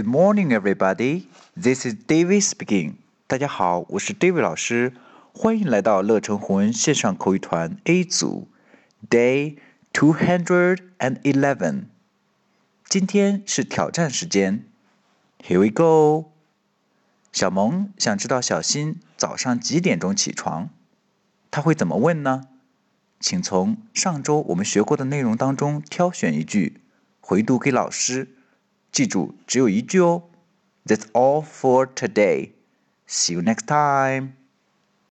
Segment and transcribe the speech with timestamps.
[0.00, 1.26] Good morning, everybody.
[1.54, 2.94] This is David speaking.
[3.26, 4.94] 大家好，我是 David 老师，
[5.34, 8.48] 欢迎来到乐成红文线上口语团 A 组
[9.10, 9.58] ，Day
[9.92, 11.82] two hundred and eleven。
[12.88, 14.64] 今天是挑战时间
[15.46, 16.30] ，Here we go。
[17.30, 20.70] 小萌想知道小新早上几点钟起床，
[21.50, 22.44] 他会怎么问呢？
[23.20, 26.80] 请从上周我们学过的内容当中挑选一句，
[27.20, 28.36] 回读给老师。
[28.91, 30.23] 记住，只有一句哦。
[30.85, 32.51] That's all for today.
[33.07, 34.33] See you next time.